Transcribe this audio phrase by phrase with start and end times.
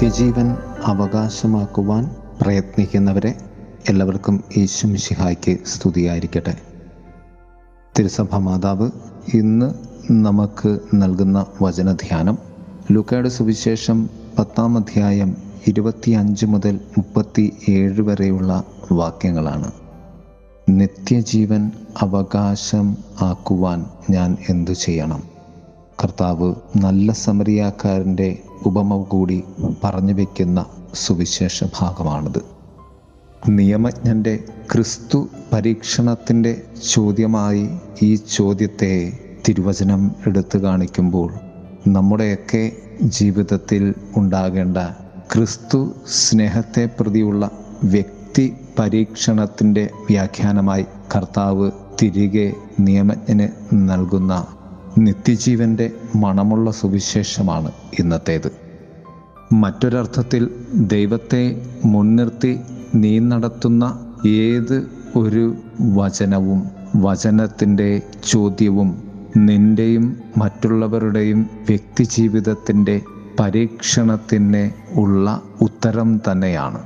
[0.00, 3.34] നിത്യജീവൻ അവകാശമാക്കുവാൻ പ്രയത്നിക്കുന്നവരെ
[3.88, 6.56] എല്ലാവർക്കും യേശു മിശിഹായ്ക്ക് സ്തുതിയായിരിക്കട്ടെ.
[7.98, 8.90] തിരുസഭ മാതാവ്
[9.34, 9.74] ഇന്ന്
[10.10, 12.38] നമുക്ക് നൽകുന്ന വചനധ്യാനം
[12.90, 15.36] ലുക്കയുടെ സുവിശേഷം പത്താം അധ്യായം
[15.66, 19.72] ഇരുപത്തിയഞ്ച് മുതൽ മുപ്പത്തി ഏഴ് വരെയുള്ള വാക്യങ്ങളാണ്.
[20.68, 25.29] നിത്യജീവൻ അവകാശം ആക്കുവാൻ ഞാൻ എന്തു ചെയ്യണം?
[26.02, 28.28] കർത്താവ് നല്ല സമരിയാക്കാരന്റെ
[28.64, 29.44] ഉപമ കൂടി
[29.84, 30.60] പറഞ്ഞു വയ്ക്കുന്ന
[30.94, 32.40] സുവിശേഷ ഭാഗമാണിത്.
[33.48, 35.18] നിയമജ്ഞന്റെ ക്രിസ്തു
[35.52, 37.64] പരീക്ഷണത്തിന്റെ ചോദ്യമായി
[38.02, 38.92] ഈ ചോദ്യത്തെ
[39.48, 41.30] തിരുവചനം എടുത്തു കാണിക്കുമ്പോൾ
[41.86, 44.78] നമ്മുടെയൊക്കെ ജീവിതത്തിൽ ഉണ്ടാകേണ്ട
[45.32, 47.50] ക്രിസ്തു സ്നേഹത്തെ പ്രതിയുള്ള
[47.84, 48.44] വ്യക്തി
[48.78, 51.70] പരീക്ഷണത്തിന്റെ വ്യാഖ്യാനമായി കർത്താവ്
[52.02, 54.34] തിരികെ നിയമജ്ഞന് നൽകുന്ന
[54.98, 58.52] നിത്യജീവന്റെ മണമുള്ള സുവിശേഷമാണ് ഇന്നത്തേത്.
[59.52, 62.58] മറ്റൊരർത്ഥത്തിൽ ദൈവത്തെ മുൻനിർത്തി
[62.94, 66.62] നീ നടത്തുന്ന ഏത് ഒരു വചനവും
[66.96, 69.02] വചനത്തിന്റെ ചോദ്യവും
[69.36, 73.00] നിന്റെയും മറ്റുള്ളവരുടെയും വ്യക്തിജീവിതത്തിന്റെ
[73.40, 76.78] പരീക്ഷണത്തിന് ഉള്ള ഉത്തരം തന്നെയാണ്.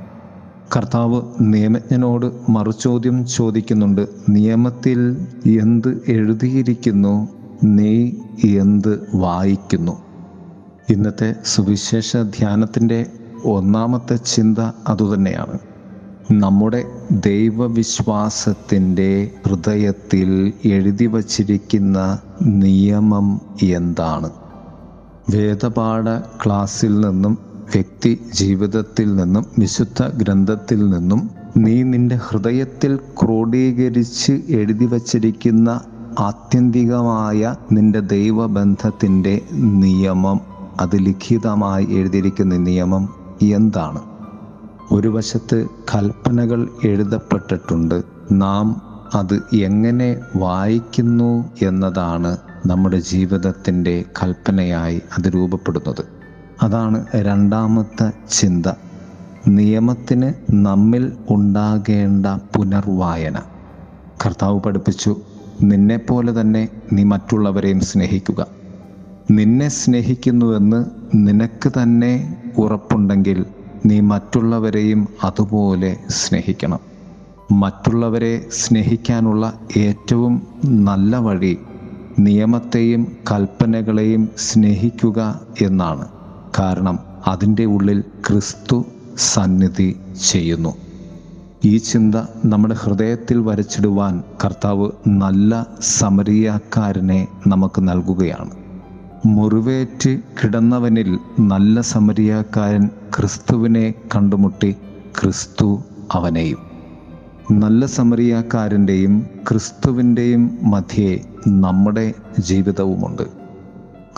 [0.77, 7.27] കർത്താവ് നിയമജ്ഞനോട് മറുചോദ്യം ചോദിക്കുന്നുണ്ട് നിയമത്തിൽ എന്ത് എഴുതിയിരിക്കുന്നു?
[7.63, 8.11] നീ
[8.43, 9.97] എന്ത് വായിക്കുന്നു?
[10.89, 13.05] ഇന്നത്തെ സുവിശേഷ ധ്യാനത്തിന്റെ
[13.43, 15.59] ഒന്നാമത്തെ ചിന്ത അതുതന്നെയാണ്.
[16.31, 24.29] നമ്മുടെ ദൈവവിശ്വാസത്തിന്റെ ഹൃദയത്തിൽ എഴുതി വച്ചിരിക്കുന്ന നിയമം എന്താണ്?
[25.29, 27.37] വേദപാഠ ക്ലാസ്സിൽ നിന്നും
[27.75, 35.81] വ്യക്തി ജീവിതത്തിൽ നിന്നും വിശുദ്ധ ഗ്രന്ഥത്തിൽ നിന്നും നീ നിന്റെ ഹൃദയത്തിൽ ക്രോഡീകരിച്ച് എഴുതി വച്ചിരിക്കുന്ന
[36.19, 40.39] ആത്യന്തികമായ നിന്റെ ദൈവബന്ധത്തിന്റെ നിയമം
[40.79, 43.09] അത് ലിഖിതമായി എഴുതിയിരിക്കുന്ന നിയമം
[43.41, 43.99] എന്താണ്?
[44.91, 48.03] ഒരു വശത്ത് കൽപ്പനകൾ എഴുതപ്പെട്ടിട്ടുണ്ട്.
[48.31, 48.81] നാം
[49.13, 56.05] അത് എങ്ങനെ വായിക്കുന്നു എന്നതാണ് നമ്മുടെ ജീവിതത്തിന്റെ കൽപ്പനയായി അത് രൂപപ്പെടുന്നത്.
[56.63, 58.65] അതാണ് രണ്ടാമത്തെ ചിന്ത.
[59.47, 63.39] നിയമത്തിന് നമ്മിൽ ഉണ്ടാകേണ്ട പുനർവായന.
[64.25, 65.21] കർത്താവ് പഠിപ്പിച്ചു
[65.61, 68.47] നിന്നെപ്പോലെ തന്നെ നീ മറ്റുള്ളവരെയും സ്നേഹിക്കുക.
[69.31, 70.85] നിന്നെ സ്നേഹിക്കുന്നുവെന്ന്
[71.15, 73.45] നിനക്ക് തന്നെ ഉറപ്പുണ്ടെങ്കിൽ
[73.85, 76.79] നീ മറ്റുള്ളവരെയും അതുപോലെ സ്നേഹിക്കണം.
[77.51, 81.57] മറ്റുള്ളവരെ സ്നേഹിക്കാനുള്ള ഏറ്റവും നല്ല വഴി
[82.19, 86.07] നിയമത്തെയും കൽപ്പനകളെയും സ്നേഹിക്കുക എന്നാണ്.
[86.59, 88.85] കാരണം അതിന്റെ ഉള്ളിൽ ക്രിസ്തു
[89.17, 89.95] സന്നിധി
[90.29, 90.84] ചെയ്യുന്നു.
[91.65, 92.15] ഈ ചിന്ത
[92.45, 98.51] നമ്മുടെ ഹൃദയത്തിൽ വരച്ചിടുവാൻ കർത്താവ് നല്ല സമരിയാക്കാരനെ നമുക്ക് നൽകുകയാണ്.
[99.25, 104.75] മുറിവേറ്റ് കിടന്നവനിൽ നല്ല സമരിയാക്കാരൻ ക്രിസ്തുവിനെ കണ്ടുമുട്ടി
[105.21, 106.57] ക്രിസ്തു അവനെയും.
[107.51, 113.23] നല്ല സമരിയാക്കാരന്റെയും ക്രിസ്തുവിന്റെയും മധ്യേ നമ്മുടെ ജീവിതവുമുണ്ട്.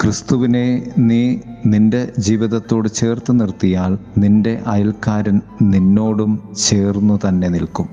[0.01, 7.89] ക്രിസ്തുവിനെ നീ നിന്റെ ജീവിതത്തോട് ചേർത്ത് നിർത്തിയാൽ നിന്റെ അയൽക്കാരൻ നിന്നോടും ചേർന്നു തന്നെ നിൽക്കും.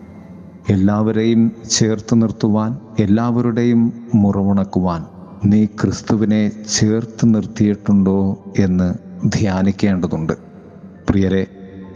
[0.70, 5.04] എല്ലാവരെയും ചേർത്ത് നിർത്തുവാൻ എല്ലാവരുടെയും മുറവുണക്കുവാൻ
[5.44, 8.94] നീ ക്രിസ്തുവിനെ ചേർത്ത് നിർത്തിയിട്ടുണ്ടോ എന്ന്
[9.26, 10.32] ധ്യാനിക്കേണ്ടതുണ്ട്.
[11.08, 11.46] പ്രിയരെ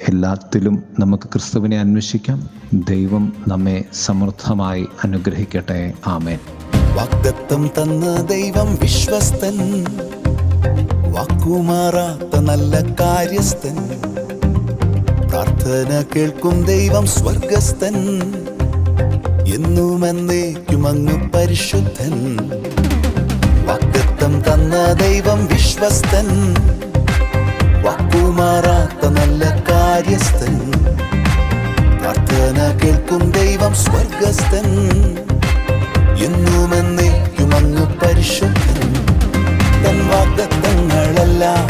[0.08, 2.50] എല്ലാത്തിലും നമുക്ക് ക്രിസ്തുവിനെ അന്വേഷിക്കാം.
[2.74, 5.92] ദൈവം നമ്മെ സമൃദ്ധമായി അനുഗ്രഹിക്കട്ടെ.
[6.06, 6.38] ആമേൻ.
[6.96, 9.56] വാഗ്ദത്തം തന്ന ദൈവം വിശ്വസ്തൻ.
[11.16, 13.76] വാക്കുമാറാത്ത നല്ല കാര്യസ്ഥൻ.
[15.28, 17.94] പ്രാർത്ഥന കേൾക്കും ദൈവം സ്വർഗസ്ഥൻ.
[19.54, 20.04] എന്നും
[20.88, 22.36] അങ്ങ് പരിശുദ്ധൻ.
[23.66, 26.54] വാഗ്ദത്തം തന്ന ദൈവം വിശ്വസ്തൻ.
[27.82, 30.72] വാക്കുമാറാത്ത നല്ല കാര്യസ്ഥൻ.
[31.98, 34.68] പ്രാർത്ഥന കേൾക്കും ദൈവം സ്വർഗസ്ഥൻ.
[36.24, 38.87] എന്നുമെന്നേക്കും അങ്ങ് പരിശുദ്ധൻ.
[40.10, 41.62] വാഗ്ദത്തങ്ങളെല്ലാം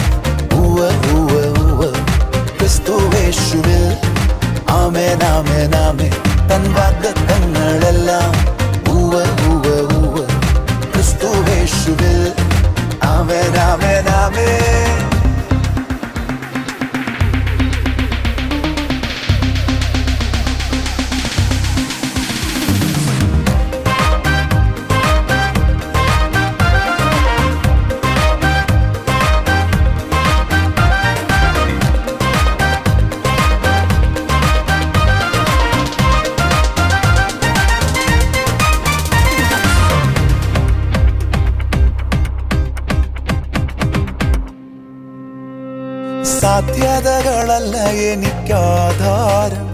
[46.78, 47.74] സാധ്യതകളല്ല
[48.12, 49.66] എനിക്കാധാരം.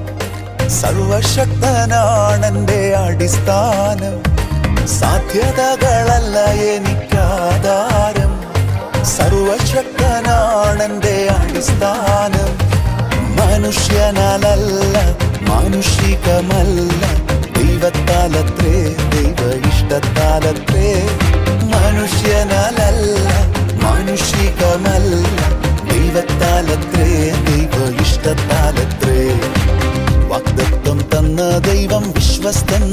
[0.71, 4.17] സർവശക്തനാണെന്റെ അടിസ്ഥാനം.
[4.89, 8.33] സാധ്യതകളല്ല എനിക്കാധാരം.
[9.05, 12.51] സർവശക്തനാണെന്റെ അടിസ്ഥാനം.
[13.37, 14.97] മനുഷ്യനാലല്ല
[15.50, 17.03] മാനുഷികമല്ല.
[17.59, 18.77] ദൈവത്താലത്രേ
[19.12, 20.89] ദൈവ ഇഷ്ടത്താലത്രേ
[21.62, 23.29] മനുഷ്യനാലല്ല
[23.85, 25.44] മാനുഷികമല്ല.
[28.25, 29.41] ദൈവ ഇഷ്ടത്താലത്രേ
[30.29, 32.85] വാഗ്ദത്വം തന്ന ദൈവം വിശ്വസ്തൻ.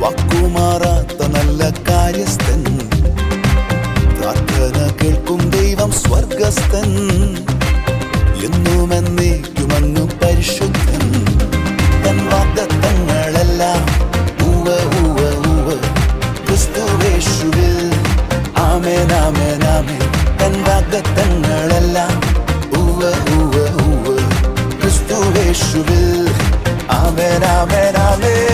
[0.00, 2.62] വാക്കുമാറാത്ത നല്ല കാര്യസ്ഥൻ.
[4.18, 6.90] പ്രാർത്ഥന കേൾക്കും ദൈവം സ്വർഗസ്ഥൻ.
[8.44, 11.24] എന്നും എന്നേക്കുമങ്ങു പരിശുദ്ധൻ.
[12.04, 13.82] തൻ വാഗ്ദത്തങ്ങളെല്ലാം
[14.46, 14.66] ഉവ
[15.00, 15.18] ഉവ
[15.52, 15.68] ഉവ
[16.46, 17.92] ക്രിസ്തുവേശുവിൽ
[18.56, 20.36] ആമേൻ ആമേൻ ആമേൻ.
[20.38, 21.27] തൻ വാഗ്ദത്തങ്ങളെല്ലാം
[27.58, 28.47] ആമേൻ ആമേൻ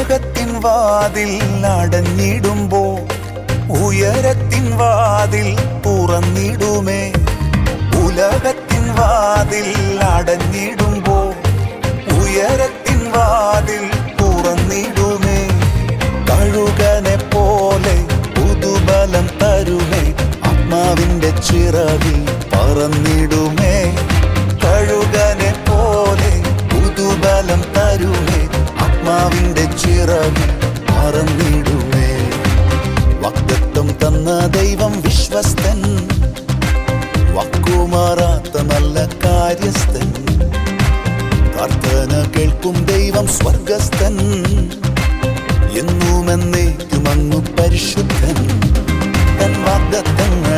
[0.00, 2.98] ഉലകത്തിൻ വാതിൽ അടഞ്ഞിടുമ്പോ
[3.70, 5.48] ഉയരത്തിൻ വാതിൽ
[5.86, 7.12] തുറന്നിടുമേ.
[8.04, 11.18] ഉലകത്തിൻ വാതിൽ അടഞ്ഞിടുമ്പോ
[12.18, 13.84] ഉയരത്തിൻ വാതിൽ
[14.20, 15.38] തുറന്നിടുമേ.
[16.30, 17.96] കഴുകനെ പോലെ
[18.36, 20.14] പുതുബലം തരുമേ.
[20.44, 22.18] ആത്മാവിന്റെ ചിറകിൽ
[22.52, 23.49] പറന്നിടുമേ
[34.60, 35.82] ദൈവം വിശ്വസ്തൻ.
[37.34, 40.12] വാക്കുമാറാത്ത നല്ല കാര്യസ്ഥൻ.
[41.54, 44.18] പ്രാർത്ഥന കേൾക്കും ദൈവം സ്വർഗസ്ഥൻ.
[45.78, 48.34] എന്നും എന്നേക്കും അങ്ങു പരിശുദ്ധൻ.
[49.40, 50.49] തൻ വാഗ്ദത്തങ്ങളെല്ലാം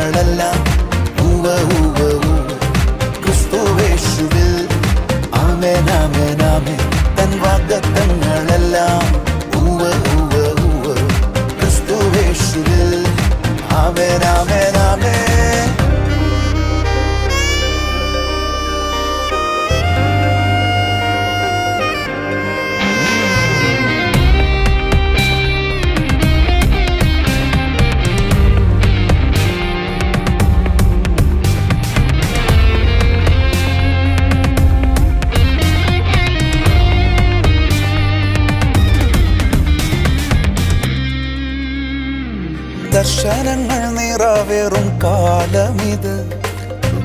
[43.03, 46.41] ദർശനങ്ങൾ നിറവേറും കാലമിത്.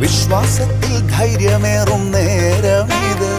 [0.00, 3.30] വിശ്വാസത്തിൽ ധൈര്യമേറും നേരമിത്.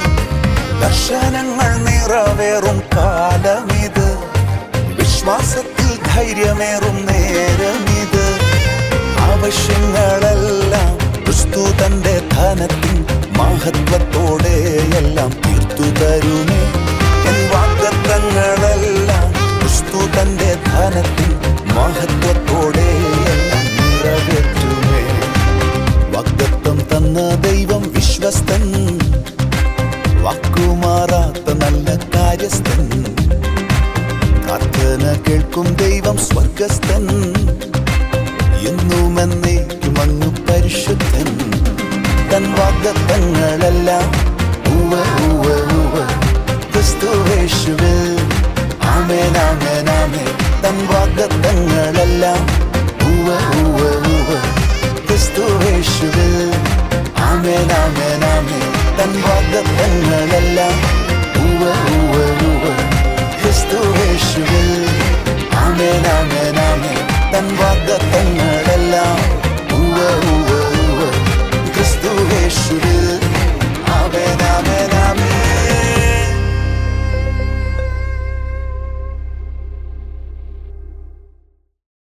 [0.82, 4.18] ദർശനങ്ങൾ നിറവേറും കാലമിത്.
[5.00, 8.26] വിശ്വാസത്തിൽ ധൈര്യമേറും നേരമിത്.
[9.20, 13.06] ആവശ്യങ്ങളെല്ലാം ക്രിസ്തു തന്റെ ധനത്തിൻ
[13.38, 14.58] മഹത്വത്തോടെ
[14.98, 16.62] എല്ലാം തീർത്തു തരുമേ.
[17.30, 21.39] എൻ വാഗ്ദത്തങ്ങളെല്ലാം ക്രിസ്തു തന്റെ ധനത്തിൻ
[30.22, 33.04] വാക്കുമാറാത്ത നല്ല കാര്യസ്ഥൻ.
[34.46, 37.08] പ്രാർത്ഥന കേൾക്കും ദൈവം സ്വർഗസ്ഥൻ.
[38.68, 41.38] എന്നും എന്നേക്കും അങ്ങ് പരിശുദ്ധൻ.
[42.30, 44.08] തൻ വാഗ്ദത്തങ്ങളെല്ലാം
[44.74, 44.94] ഉവ
[45.32, 46.06] ഉവ ഉവ
[46.72, 48.20] ക്രിസ്തുവേശുവിൽ.
[50.64, 50.86] തൻ
[59.14, 61.09] തൻ